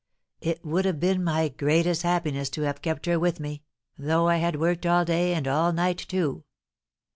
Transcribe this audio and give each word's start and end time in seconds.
It 0.39 0.65
would 0.65 0.85
have 0.85 0.99
been 0.99 1.23
my 1.23 1.47
greatest 1.49 2.01
happiness 2.01 2.49
to 2.57 2.63
have 2.63 2.81
kept 2.81 3.05
her 3.05 3.19
with 3.19 3.39
me, 3.39 3.61
though 3.99 4.27
I 4.29 4.37
had 4.37 4.59
worked 4.59 4.87
all 4.87 5.05
day 5.05 5.35
and 5.35 5.47
all 5.47 5.71
night 5.73 5.99
too. 5.99 6.43